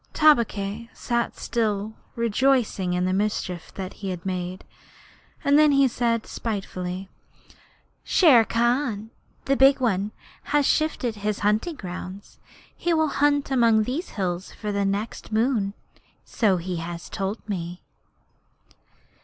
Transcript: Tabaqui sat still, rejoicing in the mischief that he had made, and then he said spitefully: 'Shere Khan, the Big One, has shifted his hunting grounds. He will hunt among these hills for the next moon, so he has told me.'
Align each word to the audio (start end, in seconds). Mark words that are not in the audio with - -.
Tabaqui 0.15 0.89
sat 0.93 1.37
still, 1.37 1.93
rejoicing 2.15 2.93
in 2.95 3.05
the 3.05 3.13
mischief 3.13 3.71
that 3.75 3.93
he 4.01 4.09
had 4.09 4.25
made, 4.25 4.65
and 5.43 5.59
then 5.59 5.73
he 5.73 5.87
said 5.87 6.25
spitefully: 6.25 7.07
'Shere 8.03 8.43
Khan, 8.43 9.11
the 9.45 9.55
Big 9.55 9.79
One, 9.79 10.09
has 10.45 10.65
shifted 10.65 11.17
his 11.17 11.41
hunting 11.45 11.75
grounds. 11.75 12.39
He 12.75 12.95
will 12.95 13.09
hunt 13.09 13.51
among 13.51 13.83
these 13.83 14.09
hills 14.09 14.51
for 14.51 14.71
the 14.71 14.85
next 14.85 15.31
moon, 15.31 15.75
so 16.25 16.57
he 16.57 16.77
has 16.77 17.07
told 17.07 17.47
me.' 17.47 17.83